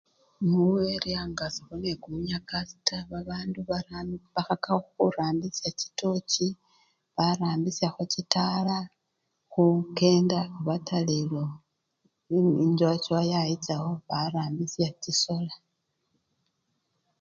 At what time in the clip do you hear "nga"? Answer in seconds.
1.31-1.45